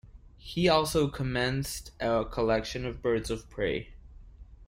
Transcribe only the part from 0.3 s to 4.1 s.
He also commenced a collection of birds of prey.